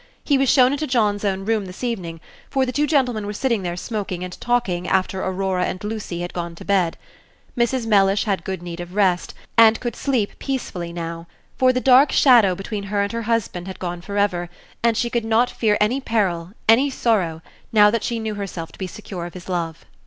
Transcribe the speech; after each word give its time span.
He 0.23 0.35
was 0.39 0.49
shown 0.49 0.71
into 0.71 0.87
John's 0.87 1.23
own 1.23 1.45
room 1.45 1.65
this 1.67 1.83
evening, 1.83 2.21
for 2.49 2.65
the 2.65 2.71
two 2.71 2.87
gentlemen 2.87 3.27
were 3.27 3.33
sitting 3.33 3.61
there 3.61 3.77
smoking 3.77 4.23
and 4.23 4.33
talking 4.41 4.87
after 4.87 5.21
Aurora 5.21 5.65
and 5.65 5.83
Lucy 5.83 6.21
had 6.21 6.33
gone 6.33 6.55
to 6.55 6.65
bed. 6.65 6.97
Mrs. 7.55 7.85
Mellish 7.85 8.23
had 8.23 8.43
good 8.43 8.63
need 8.63 8.79
of 8.79 8.95
rest, 8.95 9.35
and 9.59 9.79
could 9.79 9.95
sleep 9.95 10.39
peacefully 10.39 10.91
now; 10.91 11.27
for 11.55 11.71
the 11.71 11.79
dark 11.79 12.11
shadow 12.11 12.55
between 12.55 12.85
her 12.85 13.03
and 13.03 13.11
her 13.11 13.21
husband 13.29 13.67
had 13.67 13.77
gone 13.77 14.01
for 14.01 14.17
ever, 14.17 14.49
and 14.81 14.97
she 14.97 15.11
could 15.11 15.23
not 15.23 15.51
fear 15.51 15.77
any 15.79 16.01
peril, 16.01 16.53
any 16.67 16.89
sorrow, 16.89 17.43
now 17.71 17.91
that 17.91 18.03
she 18.03 18.17
knew 18.17 18.33
herself 18.33 18.71
to 18.71 18.79
be 18.79 18.87
secure 18.87 19.27
of 19.27 19.35
his 19.35 19.47
love. 19.47 19.85